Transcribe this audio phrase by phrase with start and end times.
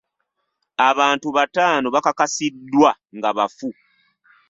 [0.89, 3.69] Abantu bataano bakakasiddwa nga bafu.